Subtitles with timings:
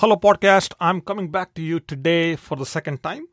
[0.00, 0.72] Hello, podcast.
[0.80, 3.28] I'm coming back to you today for the second time.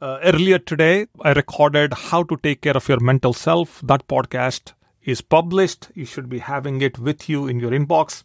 [0.00, 3.80] Uh, earlier today, I recorded How to Take Care of Your Mental Self.
[3.82, 5.88] That podcast is published.
[5.92, 8.22] You should be having it with you in your inbox,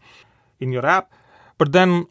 [0.59, 1.11] in your app.
[1.57, 2.05] But then,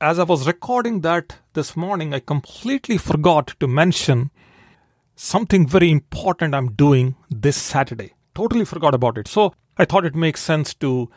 [0.00, 4.32] as I was recording that this morning, I completely forgot to mention
[5.14, 8.14] something very important I'm doing this Saturday.
[8.34, 9.28] Totally forgot about it.
[9.28, 11.08] So I thought it makes sense to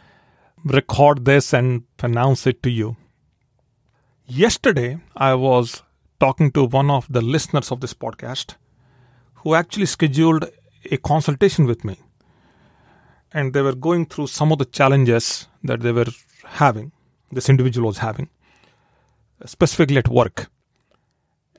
[0.64, 2.96] record this and announce it to you.
[4.26, 5.84] Yesterday, I was
[6.18, 8.56] talking to one of the listeners of this podcast
[9.36, 10.46] who actually scheduled
[10.90, 11.98] a consultation with me.
[13.34, 16.08] And they were going through some of the challenges that they were
[16.46, 16.94] having,
[17.34, 18.30] this individual was having,
[19.44, 20.50] specifically at work.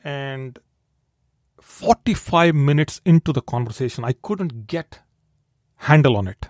[0.03, 0.59] And
[1.61, 5.01] 45 minutes into the conversation, I couldn't get
[5.77, 6.49] handle on it.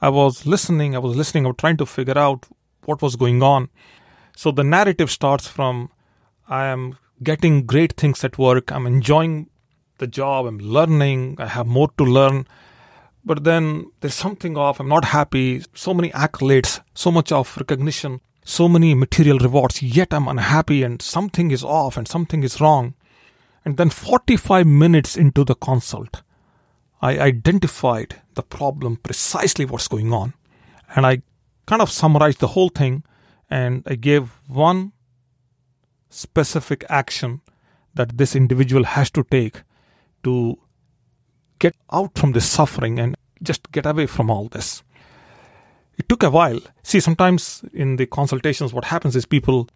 [0.00, 2.46] I was listening, I was listening, I was trying to figure out
[2.84, 3.68] what was going on.
[4.36, 5.90] So the narrative starts from
[6.48, 9.48] I am getting great things at work, I'm enjoying
[9.98, 12.46] the job, I'm learning, I have more to learn.
[13.24, 18.20] But then there's something off, I'm not happy, so many accolades, so much of recognition,
[18.44, 22.94] so many material rewards, yet I'm unhappy and something is off and something is wrong.
[23.64, 26.22] And then 45 minutes into the consult,
[27.00, 30.34] I identified the problem, precisely what's going on.
[30.94, 31.22] And I
[31.66, 33.04] kind of summarized the whole thing
[33.54, 34.92] and I gave one
[36.10, 37.40] specific action
[37.94, 39.62] that this individual has to take
[40.24, 40.58] to
[41.60, 44.82] get out from this suffering and just get away from all this.
[45.96, 46.58] It took a while.
[46.82, 49.68] See, sometimes in the consultations, what happens is people,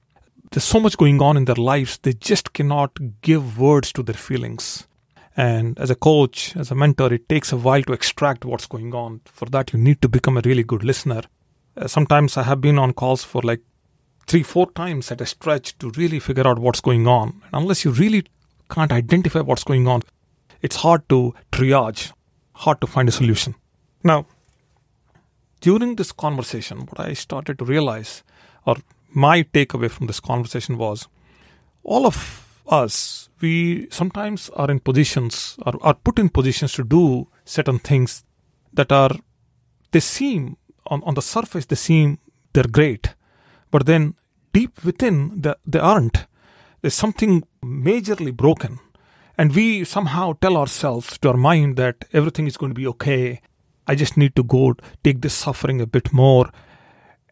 [0.51, 4.23] there's so much going on in their lives, they just cannot give words to their
[4.29, 4.89] feelings.
[5.37, 8.93] And as a coach, as a mentor, it takes a while to extract what's going
[8.93, 9.21] on.
[9.27, 11.23] For that, you need to become a really good listener.
[11.79, 13.61] Uh, sometimes I have been on calls for like
[14.27, 17.41] three, four times at a stretch to really figure out what's going on.
[17.45, 18.25] And unless you really
[18.69, 20.03] can't identify what's going on,
[20.61, 22.13] it's hard to triage,
[22.55, 23.55] hard to find a solution.
[24.03, 24.27] Now,
[25.61, 28.23] during this conversation, what I started to realize,
[28.67, 28.77] or
[29.11, 31.09] my takeaway from this conversation was
[31.85, 37.29] all of us, we sometimes are in positions, or are put in positions to do
[37.45, 38.25] certain things
[38.75, 39.11] that are,
[39.93, 40.58] they seem,
[40.89, 42.19] on, on the surface, they seem
[42.53, 43.15] they're great.
[43.71, 44.15] But then
[44.53, 46.27] deep within, the, they aren't.
[46.81, 48.81] There's something majorly broken.
[49.37, 53.41] And we somehow tell ourselves to our mind that everything is going to be okay.
[53.87, 56.51] I just need to go take this suffering a bit more.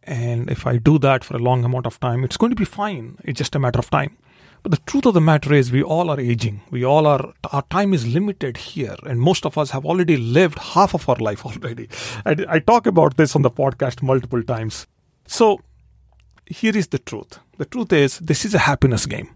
[0.04, 2.64] And if I do that for a long amount of time, it's going to be
[2.64, 3.18] fine.
[3.24, 4.16] It's just a matter of time.
[4.66, 6.60] But the truth of the matter is, we all are aging.
[6.72, 8.96] We all are, our time is limited here.
[9.04, 11.88] And most of us have already lived half of our life already.
[12.24, 14.88] I, I talk about this on the podcast multiple times.
[15.28, 15.60] So
[16.46, 19.28] here is the truth the truth is, this is a happiness game.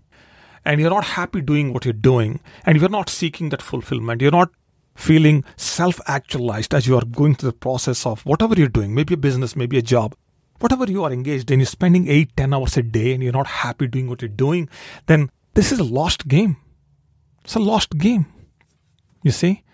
[0.65, 2.41] And you're not happy doing what you're doing.
[2.67, 4.21] And you're not seeking that fulfillment.
[4.23, 4.51] You're not
[4.97, 9.15] feeling self actualized as you are going through the process of whatever you're doing, maybe
[9.15, 10.17] a business, maybe a job,
[10.61, 13.47] whatever you are engaged in, you're spending eight, ten hours a day and you're not
[13.47, 14.69] happy doing what you're doing,
[15.07, 16.57] then this is a lost game.
[17.45, 18.27] It's a lost game.
[19.23, 19.65] You see?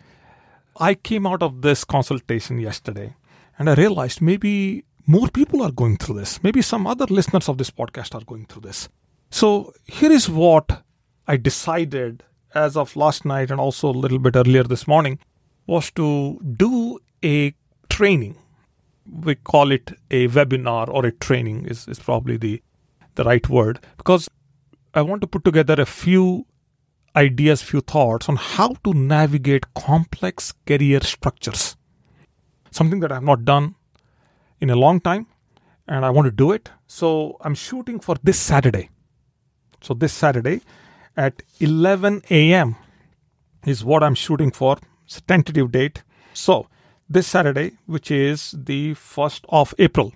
[0.78, 3.14] I came out of this consultation yesterday
[3.58, 6.42] and I realized maybe more people are going through this.
[6.42, 8.88] Maybe some other listeners of this podcast are going through this.
[9.30, 10.82] So here is what
[11.26, 12.22] I decided
[12.54, 15.18] as of last night and also a little bit earlier this morning
[15.66, 17.54] was to do a
[17.88, 18.36] training.
[19.10, 22.62] We call it a webinar or a training is, is probably the,
[23.14, 24.28] the right word because
[24.94, 26.46] I want to put together a few
[27.14, 31.76] ideas, few thoughts on how to navigate complex career structures.
[32.70, 33.74] Something that I have not done
[34.60, 35.26] in a long time
[35.88, 36.70] and I want to do it.
[36.86, 38.90] So I'm shooting for this Saturday.
[39.80, 40.60] So this Saturday
[41.16, 42.76] at 11 a.m.
[43.64, 44.78] is what I'm shooting for.
[45.06, 46.02] It's a tentative date.
[46.34, 46.68] So
[47.08, 50.12] this Saturday, which is the 1st of April,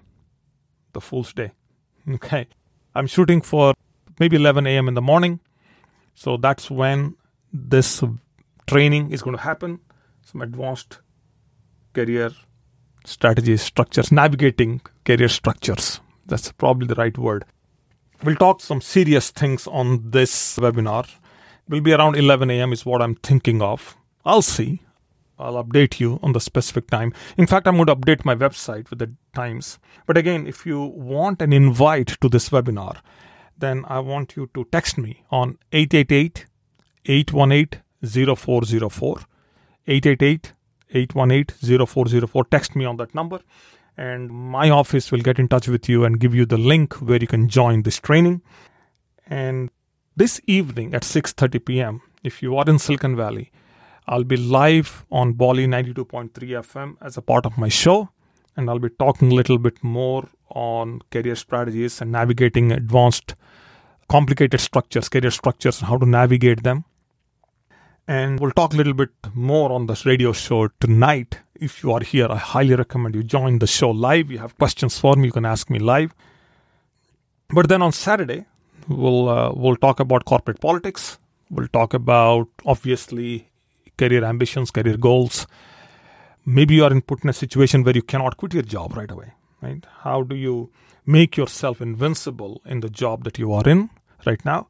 [0.92, 1.52] the Fool's Day.
[2.08, 2.46] Okay.
[2.94, 3.74] I'm shooting for
[4.18, 4.88] maybe 11 a.m.
[4.88, 5.38] in the morning.
[6.14, 7.14] So that's when
[7.52, 8.02] this
[8.66, 9.80] training is going to happen.
[10.24, 10.98] Some advanced
[11.92, 12.32] career
[13.04, 16.00] strategies, structures, navigating career structures.
[16.26, 17.44] That's probably the right word.
[18.22, 21.08] We'll talk some serious things on this webinar.
[21.68, 22.72] Will be around 11 a.m.
[22.72, 23.96] is what I'm thinking of.
[24.24, 24.82] I'll see.
[25.40, 27.12] I'll update you on the specific time.
[27.36, 29.78] In fact, I'm going to update my website with the times.
[30.06, 32.98] But again, if you want an invite to this webinar,
[33.58, 36.46] then I want you to text me on 888
[37.06, 37.82] 818
[38.36, 39.20] 0404.
[39.86, 40.52] 888
[40.94, 43.38] 818-0404 text me on that number
[43.96, 47.20] and my office will get in touch with you and give you the link where
[47.20, 48.42] you can join this training
[49.30, 49.70] And
[50.16, 53.52] this evening at 6:30 p.m., if you are in Silicon Valley,
[54.06, 58.08] I'll be live on Bolly 92.3 FM as a part of my show,
[58.56, 63.34] and I'll be talking a little bit more on career strategies and navigating advanced,
[64.08, 66.84] complicated structures, career structures, and how to navigate them.
[68.08, 71.38] And we'll talk a little bit more on this radio show tonight.
[71.54, 74.30] If you are here, I highly recommend you join the show live.
[74.30, 76.12] You have questions for me, you can ask me live.
[77.50, 78.46] But then on Saturday,
[78.88, 81.18] we'll uh, we'll talk about corporate politics.
[81.50, 83.49] We'll talk about obviously
[84.00, 85.46] career ambitions, career goals.
[86.58, 89.10] Maybe you are in put in a situation where you cannot quit your job right
[89.10, 89.32] away.
[89.62, 89.84] Right?
[90.04, 90.70] How do you
[91.06, 93.90] make yourself invincible in the job that you are in
[94.26, 94.68] right now?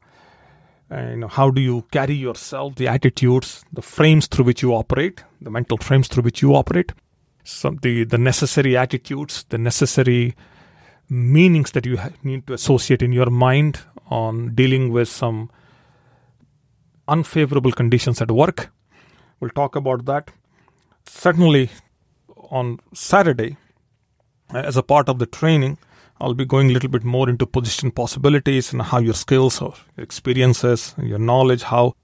[0.89, 5.49] And how do you carry yourself, the attitudes, the frames through which you operate, the
[5.49, 6.91] mental frames through which you operate,
[7.43, 10.35] some the the necessary attitudes, the necessary
[11.09, 13.79] meanings that you need to associate in your mind
[14.09, 15.49] on dealing with some
[17.07, 18.69] unfavorable conditions at work.
[19.41, 20.29] We'll talk about that.
[21.07, 21.71] Certainly,
[22.51, 23.57] on Saturday,
[24.51, 25.79] as a part of the training,
[26.19, 29.73] I'll be going a little bit more into position possibilities and how your skills or
[29.97, 31.95] experiences, your knowledge, how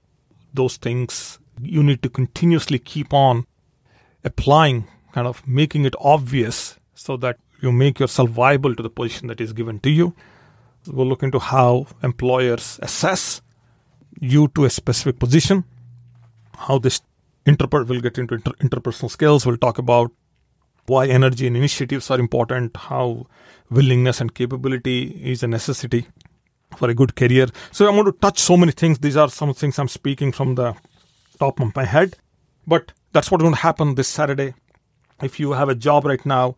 [0.52, 3.46] those things you need to continuously keep on
[4.24, 9.28] applying, kind of making it obvious so that you make yourself viable to the position
[9.28, 10.12] that is given to you.
[10.88, 13.42] We'll look into how employers assess
[14.18, 15.64] you to a specific position,
[16.56, 17.00] how this
[17.48, 19.46] interpret we'll get into inter- interpersonal skills.
[19.46, 20.12] We'll talk about
[20.86, 23.26] why energy and initiatives are important, how
[23.70, 26.06] willingness and capability is a necessity
[26.76, 27.46] for a good career.
[27.72, 28.98] So I'm going to touch so many things.
[28.98, 30.74] These are some things I'm speaking from the
[31.38, 32.16] top of my head.
[32.66, 34.54] But that's what's going to happen this Saturday.
[35.22, 36.56] If you have a job right now,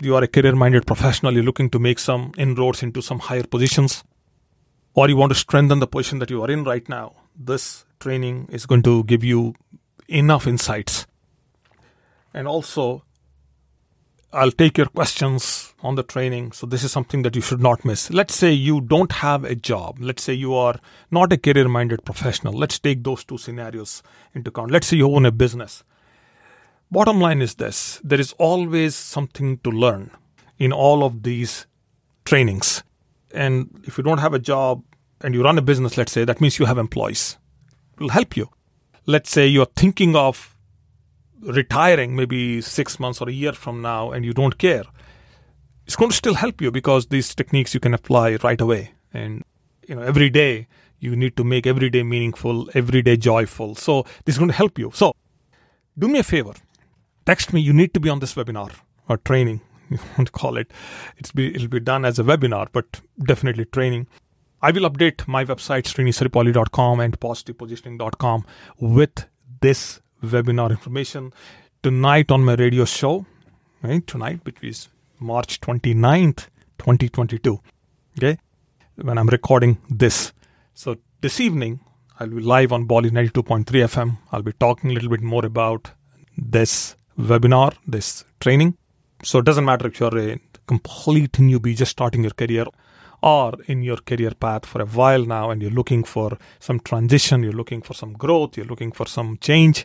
[0.00, 3.44] you are a career minded professional, you're looking to make some inroads into some higher
[3.44, 4.02] positions,
[4.94, 8.48] or you want to strengthen the position that you are in right now, this training
[8.50, 9.54] is going to give you
[10.08, 11.06] enough insights.
[12.32, 13.04] And also,
[14.32, 16.52] I'll take your questions on the training.
[16.52, 18.10] So, this is something that you should not miss.
[18.10, 19.98] Let's say you don't have a job.
[20.00, 20.80] Let's say you are
[21.10, 22.54] not a career minded professional.
[22.54, 24.02] Let's take those two scenarios
[24.34, 24.72] into account.
[24.72, 25.84] Let's say you own a business.
[26.90, 30.10] Bottom line is this there is always something to learn
[30.58, 31.66] in all of these
[32.24, 32.82] trainings.
[33.32, 34.82] And if you don't have a job
[35.20, 37.38] and you run a business, let's say, that means you have employees.
[37.94, 38.48] It will help you.
[39.06, 40.56] Let's say you're thinking of
[41.40, 44.84] retiring maybe six months or a year from now and you don't care,
[45.86, 48.92] it's going to still help you because these techniques you can apply right away.
[49.12, 49.42] And
[49.86, 50.66] you know, every day
[50.98, 53.74] you need to make every day meaningful, every day joyful.
[53.74, 54.90] So this is going to help you.
[54.94, 55.14] So
[55.98, 56.54] do me a favor.
[57.26, 57.60] Text me.
[57.60, 58.72] You need to be on this webinar
[59.08, 59.60] or training.
[59.90, 60.72] You want to call it.
[61.18, 64.06] It's be, it'll be done as a webinar, but definitely training.
[64.62, 68.46] I will update my website, srinisaripalli.com and positivepositioning.com
[68.80, 69.26] with
[69.60, 71.32] this webinar information
[71.82, 73.26] tonight on my radio show,
[73.82, 74.06] right?
[74.06, 74.88] Tonight, which is
[75.20, 76.48] March 29th,
[76.78, 77.60] 2022.
[78.16, 78.38] Okay,
[78.96, 80.32] when I'm recording this.
[80.72, 81.80] So this evening,
[82.18, 84.18] I'll be live on Bolly 92.3 FM.
[84.32, 85.90] I'll be talking a little bit more about
[86.36, 88.76] this webinar, this training.
[89.22, 92.66] So it doesn't matter if you're a complete newbie just starting your career
[93.24, 97.42] or in your career path for a while now and you're looking for some transition,
[97.42, 99.84] you're looking for some growth, you're looking for some change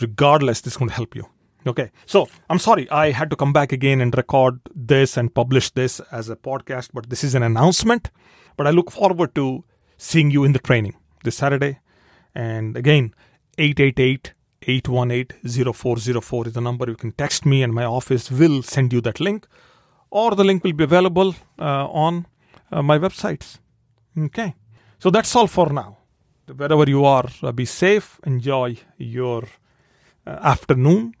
[0.00, 1.26] regardless, this is going to help you.
[1.66, 5.70] Okay, so I'm sorry I had to come back again and record this and publish
[5.70, 8.10] this as a podcast, but this is an announcement.
[8.56, 9.64] But I look forward to
[9.96, 11.80] seeing you in the training this Saturday.
[12.34, 13.14] And again,
[13.56, 14.32] 888
[14.66, 16.86] 818 0404 is the number.
[16.88, 19.46] You can text me, and my office will send you that link,
[20.10, 22.26] or the link will be available uh, on
[22.82, 23.58] my websites.
[24.16, 24.54] Okay,
[24.98, 25.98] so that's all for now.
[26.46, 29.44] Wherever you are, uh, be safe, enjoy your
[30.26, 31.14] uh, afternoon,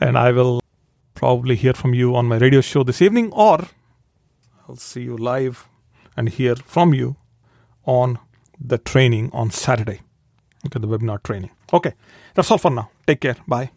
[0.00, 0.62] and I will
[1.14, 3.66] probably hear from you on my radio show this evening, or
[4.66, 5.68] I'll see you live
[6.16, 7.16] and hear from you
[7.84, 8.18] on
[8.58, 10.00] the training on Saturday.
[10.66, 11.50] Okay, the webinar training.
[11.72, 11.92] Okay,
[12.34, 12.90] that's all for now.
[13.06, 13.36] Take care.
[13.46, 13.68] Bye.